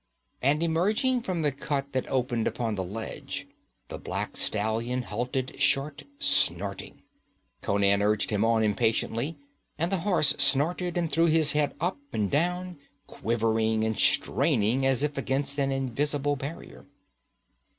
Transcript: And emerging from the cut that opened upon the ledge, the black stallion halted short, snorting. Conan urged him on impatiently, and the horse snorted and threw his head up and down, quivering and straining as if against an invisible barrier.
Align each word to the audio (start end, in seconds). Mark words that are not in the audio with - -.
And 0.41 0.63
emerging 0.63 1.21
from 1.21 1.43
the 1.43 1.51
cut 1.51 1.93
that 1.93 2.09
opened 2.09 2.47
upon 2.47 2.73
the 2.73 2.83
ledge, 2.83 3.45
the 3.87 3.99
black 3.99 4.35
stallion 4.35 5.03
halted 5.03 5.61
short, 5.61 6.05
snorting. 6.17 7.03
Conan 7.61 8.01
urged 8.01 8.31
him 8.31 8.43
on 8.43 8.63
impatiently, 8.63 9.37
and 9.77 9.91
the 9.91 9.99
horse 9.99 10.29
snorted 10.39 10.97
and 10.97 11.11
threw 11.11 11.27
his 11.27 11.51
head 11.51 11.75
up 11.79 11.99
and 12.11 12.31
down, 12.31 12.79
quivering 13.05 13.83
and 13.83 13.95
straining 13.95 14.87
as 14.87 15.03
if 15.03 15.19
against 15.19 15.59
an 15.59 15.71
invisible 15.71 16.35
barrier. 16.35 16.87